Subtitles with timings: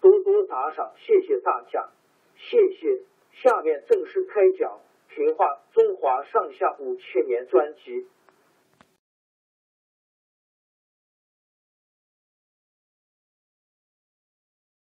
[0.00, 1.90] 多多打赏，谢谢大家，
[2.36, 3.02] 谢谢。
[3.32, 4.80] 下面正式开讲
[5.14, 8.06] 《评话中华上下五千年》专辑。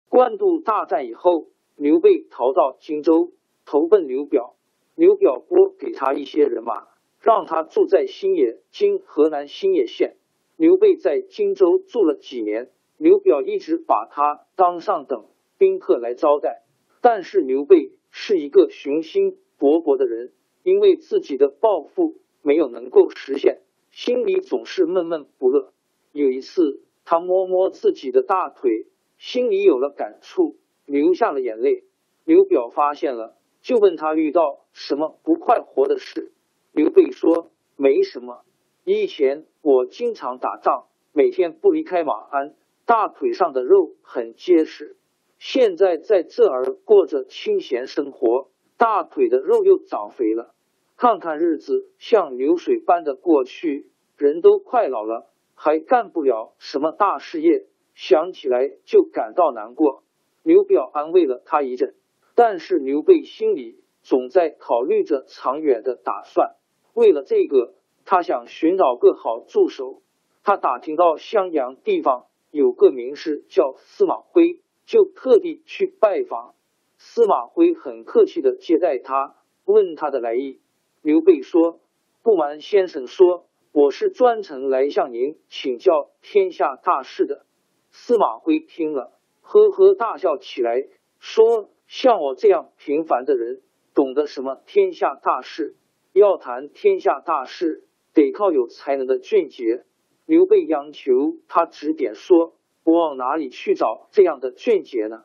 [0.10, 3.34] 官渡大战以后，刘备逃到荆州，
[3.66, 4.56] 投奔刘表。
[4.96, 6.88] 刘表拨给他一些人马，
[7.22, 10.18] 让他住在新野（今河南新野县）。
[10.58, 12.72] 刘备在荆州住了几年。
[12.98, 15.26] 刘表一直把他当上等
[15.60, 16.64] 宾客来招待，
[17.00, 20.32] 但是刘备是一个雄心勃勃的人，
[20.64, 25.74] 因为自己的抱负没有能够实现，心里总是闷闷不乐。
[26.12, 28.88] 有一次，他摸摸自己的大腿，
[29.20, 31.84] 心里有了感触，流下了眼泪。
[32.26, 36.32] 刘表发现了，就问他遇到什么不快活的事。
[36.72, 38.42] 刘备说：“没什么，
[38.84, 42.56] 以前我经常打仗，每天不离开马鞍。”
[42.88, 44.96] 大腿上的肉很结实，
[45.38, 50.56] 现在在这儿过着清闲生活，大腿的肉又长肥了。
[50.96, 60.04] 看看日子像流水般的过去，人都快老了，还干不了什么大事业，想起来就感到难过。
[60.42, 61.94] 刘表安慰了他一阵，
[62.36, 66.56] 但是刘备心里总在考虑着长远的打算。
[66.94, 67.74] 为了这个，
[68.06, 70.02] 他想寻找个好助手。
[70.42, 72.27] 他打听到襄阳地方。
[72.52, 76.56] 有个名士叫司马徽，就特地去拜访。
[76.98, 79.36] 司马徽很客气的接待他，
[79.66, 80.60] 问他的来意。
[81.02, 81.80] 刘备说
[82.24, 87.46] ：“不瞒先生说，我是专程来向您请教天下大事的。”
[87.92, 90.88] 司马徽听了，呵呵大笑起来，
[91.20, 93.62] 说：“像我这样平凡的人，
[93.94, 95.76] 懂得什么天下大事？
[96.14, 97.84] 要谈天下大事，
[98.14, 99.86] 得靠有才能的俊杰。”
[100.28, 105.24] 刘备央求他指点，说：“我往哪里去找这样的俊杰呢？”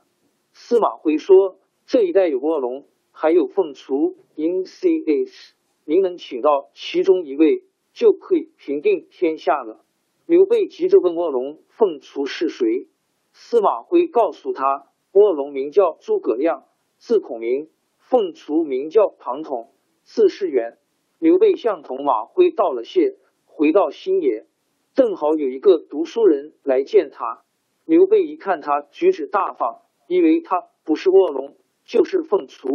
[0.54, 4.14] 司马徽说：“这一带有卧龙，还有凤雏。
[4.36, 5.54] 因 C H，
[5.84, 9.84] 您能请到其中一位，就可以平定天下了。”
[10.24, 12.86] 刘备急着问卧龙、凤雏是谁。
[13.32, 16.62] 司马徽告诉他：“卧龙名叫诸葛亮，
[16.98, 17.66] 字孔明；
[17.98, 19.72] 凤雏名叫庞统，
[20.04, 20.78] 字士元。”
[21.18, 24.46] 刘备向同马徽道了谢，回到新野。
[24.94, 27.44] 正好有一个读书人来见他，
[27.86, 32.68] 刘备一看他举止大方，以为他不是卧龙就是凤雏，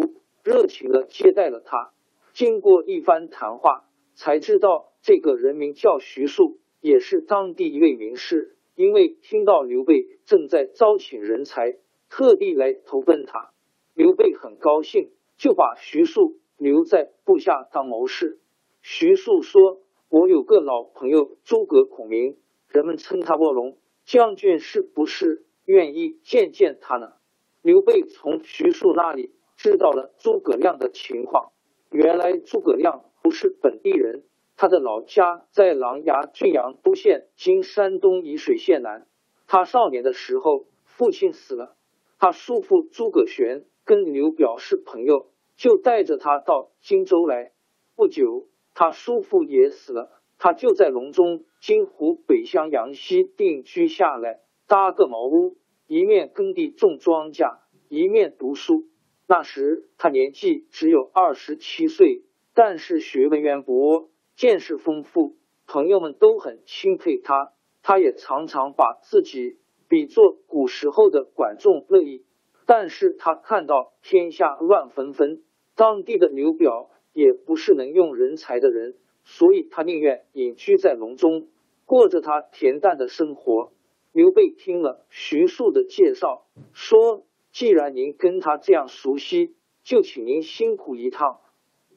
[0.43, 1.91] 热情的接待了他。
[2.33, 3.85] 经过一番谈话，
[4.15, 8.55] 才知道这个人名叫徐庶，也是当地一位名士。
[8.73, 11.77] 因为听到刘备正在招请人才，
[12.09, 13.51] 特地来投奔他。
[13.93, 18.39] 刘备很高兴，就把徐庶留在部下当谋士。
[18.81, 19.83] 徐庶说。
[20.09, 22.37] 我有个老朋友诸葛孔明，
[22.69, 27.15] 人们称他卧龙将军，是不是愿意见见他呢？
[27.61, 31.51] 刘备从徐庶那里知道了诸葛亮的情况。
[31.91, 34.23] 原来诸葛亮不是本地人，
[34.55, 39.07] 他的老家在琅琊郡阳都县（今山东沂水县南）。
[39.45, 41.75] 他少年的时候，父亲死了，
[42.17, 45.27] 他叔父诸葛玄跟刘表是朋友，
[45.57, 47.51] 就带着他到荆州来。
[47.93, 48.47] 不久。
[48.79, 55.57] 他叔父也死了，他就在隆中（今湖北襄阳西）定居下来，搭个茅屋，
[55.87, 57.57] 一面耕地种庄稼，
[57.89, 58.85] 一面读书。
[59.27, 62.21] 那时他年纪只有二十七岁，
[62.53, 67.53] 但是学问渊博，见识丰富，朋友们都很钦佩他。
[67.81, 69.57] 他也常常把自己
[69.89, 72.27] 比作古时候的管仲、乐毅。
[72.67, 75.41] 但是他看到天下乱纷纷，
[75.75, 78.93] 当地的刘表也不是能用人才的人，
[79.23, 81.47] 所以他宁愿隐居在隆中，
[81.83, 83.71] 过着他恬淡的生活。
[84.11, 91.39] 刘备听了徐庶的介绍，说：“既然您跟他这样熟悉，就请您辛苦一趟，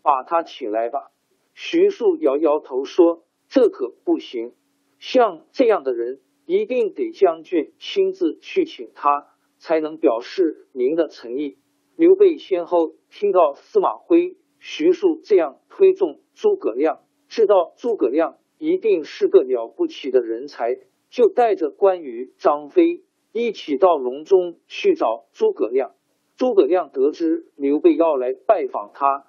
[0.00, 1.10] 把他请来吧。”
[1.52, 4.54] 徐庶摇摇头说：“这可不行，
[4.98, 9.26] 像这样的人，一定得将军亲自去请他。”
[9.60, 11.58] 才能表示您的诚意。
[11.94, 20.78] 刘备先后听到司马徽、徐庶这样推崇诸葛亮，知道诸葛亮一定是个了不起的人才，
[21.08, 23.02] 就带着关羽、张飞
[23.32, 25.94] 一起到隆中去找诸葛亮。
[26.36, 29.26] 诸葛亮得知刘备要来拜访他，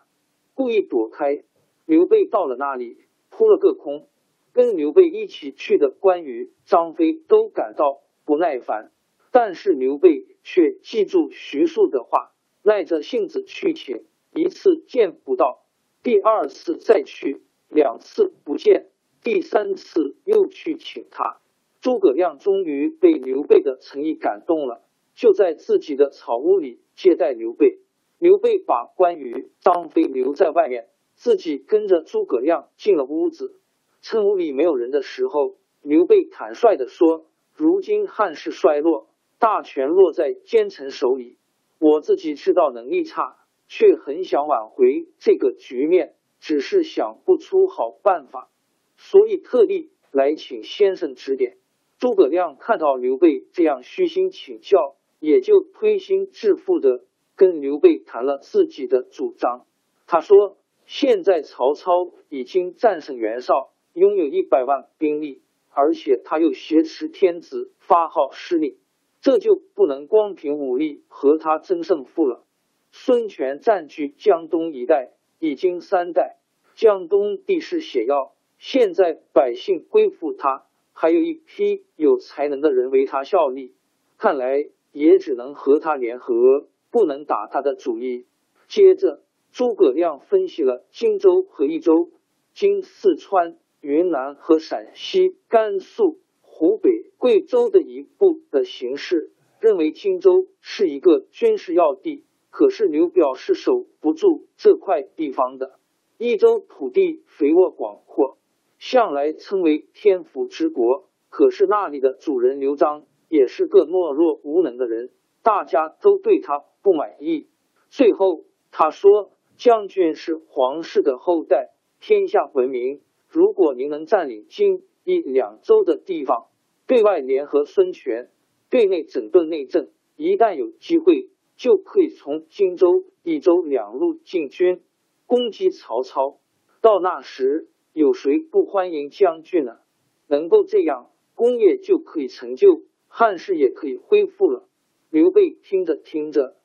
[0.53, 1.43] 故意躲开。
[1.85, 2.97] 刘备到了那里，
[3.29, 4.07] 扑了个空。
[4.53, 8.91] 跟刘备一起去的关羽、张飞都感到不耐烦。
[9.31, 12.33] 但是刘备却记住徐庶的话，
[12.63, 14.03] 耐着性子去请。
[14.33, 15.63] 一次见不到，
[16.03, 18.87] 第二次再去，两次不见，
[19.23, 21.39] 第三次又去请他。
[21.81, 24.83] 诸葛亮终于被刘备的诚意感动了，
[25.15, 27.79] 就在自己的草屋里接待刘备。
[28.19, 33.59] 刘备把关羽、张飞留在外面，自己跟着诸葛亮进了屋子。
[34.01, 37.25] 趁屋里没有人的时候，刘备坦率的说
[37.55, 39.07] ：“如今汉室衰落。”
[39.41, 41.39] 大权落在奸臣手里，
[41.79, 43.37] 我自己知道能力差，
[43.73, 48.51] 却很想挽回这个局面，只是想不出好办法，
[48.97, 51.55] 所以特地来请先生指点。
[51.97, 57.05] 诸葛亮看到刘备这样虚心请教，也就推心置腹的
[57.37, 59.65] 跟刘备谈了自己的主张。
[60.05, 68.75] 他说：“现在曹操已经战胜袁绍，拥有一百万兵力，而且他又挟持天子，发号施令。”
[69.21, 72.43] 这就不能光凭武力和他争胜负了。
[72.91, 76.37] 孙权占据江东一带已经三代，
[76.75, 83.73] 江东地势险要，现在百姓归附他，还有一批有才能的人为他效力，
[84.17, 88.25] 看来也只能和他联合，不能打他的主意。
[88.67, 92.11] 接着，诸葛亮分析了荆州和益州、
[92.53, 96.19] 今四川、云南和陕西、甘肃。
[96.53, 105.79] 湖北、贵州的一部的形势，认为荆州是一个军事要地，可是刘表是守不住这块地方的。
[106.19, 108.37] 益州土地肥沃广阔，
[108.77, 115.09] 向来称为天府之国，可是那里的主人刘璋也是个懦弱无能的人，
[115.41, 117.47] 大家都对他不满意。
[117.89, 123.01] 最后他说：“将军是皇室的后代，天下闻名。
[123.27, 126.49] 如果您能占领荆益两州的地方。”
[126.87, 128.29] 对外联合孙权，
[128.69, 129.87] 对内整顿内政。
[130.17, 131.29] 一旦有机会，
[131.61, 134.81] 就可以从荆州、益州两路进军
[135.27, 136.39] 攻击曹操。
[136.81, 139.77] 到那时，有谁不欢迎将军呢？
[140.25, 144.67] 能够这样，功业就可以成就，汉室也可以恢复了。
[145.11, 146.57] 刘备听着听着，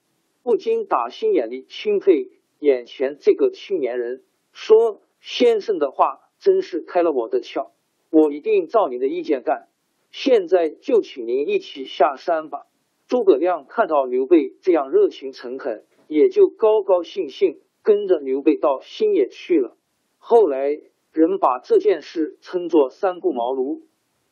[0.42, 7.72] 不禁打心眼里钦佩眼前这个青年人，说：“先生的话真是开了我的窍，
[8.08, 9.68] 我一定照您的意见干。”
[10.10, 12.66] 现在就请您一起下山吧。
[13.08, 19.76] 诸葛亮看到刘备这样热情诚恳，也就高高兴兴跟着刘备到新野去了。
[20.18, 20.80] 后来
[21.12, 23.82] 人把这件事称作三顾茅庐，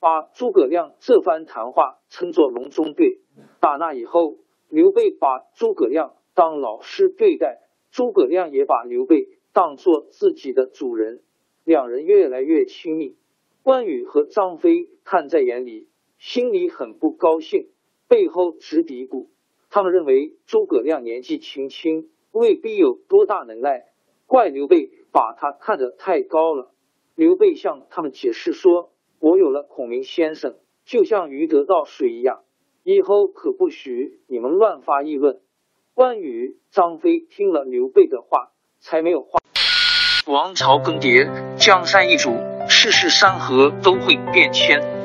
[0.00, 3.20] 把诸葛亮这番谈话称作隆中对。
[3.60, 4.38] 打那以后，
[4.68, 7.60] 刘备把诸葛亮当老师对待，
[7.92, 11.22] 诸葛亮也把刘备当做自己的主人，
[11.62, 13.16] 两人越来越亲密。
[13.62, 15.86] 关羽和张飞看在眼里，
[16.18, 17.68] 心里很不高兴，
[18.08, 19.28] 背后直嘀咕。
[19.70, 23.86] 他们认为诸葛亮年纪轻轻，未必有多大能耐，
[24.26, 26.70] 怪刘备把他看得太高了。
[27.14, 32.42] 刘备向他们解释说：“我有了孔明先生，就像鱼得到水一样，
[32.82, 35.40] 以后可不许你们乱发议论。”
[35.94, 39.38] 关羽、张飞听了刘备的话，才没有话。
[40.26, 42.30] 王朝更迭，江山易主。
[42.66, 44.80] 世事山河都会变迁，